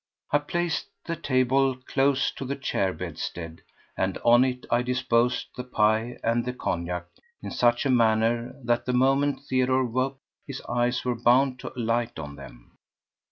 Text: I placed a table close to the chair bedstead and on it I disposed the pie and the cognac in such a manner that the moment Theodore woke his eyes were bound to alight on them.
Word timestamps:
I 0.31 0.39
placed 0.39 0.87
a 1.07 1.15
table 1.15 1.75
close 1.75 2.31
to 2.31 2.43
the 2.43 2.55
chair 2.55 2.91
bedstead 2.91 3.61
and 3.95 4.17
on 4.25 4.43
it 4.43 4.65
I 4.71 4.81
disposed 4.81 5.49
the 5.55 5.63
pie 5.63 6.17
and 6.23 6.43
the 6.43 6.53
cognac 6.53 7.05
in 7.43 7.51
such 7.51 7.85
a 7.85 7.91
manner 7.91 8.55
that 8.63 8.85
the 8.85 8.93
moment 8.93 9.41
Theodore 9.47 9.85
woke 9.85 10.17
his 10.47 10.59
eyes 10.67 11.05
were 11.05 11.13
bound 11.13 11.59
to 11.59 11.77
alight 11.77 12.17
on 12.17 12.35
them. 12.35 12.79